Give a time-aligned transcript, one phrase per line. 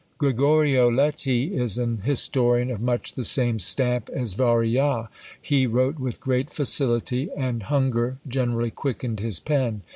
[0.17, 5.09] Gregorio Leti is an historian of much the same stamp as Varillas.
[5.39, 9.83] He wrote with great facility, and hunger generally quickened his pen.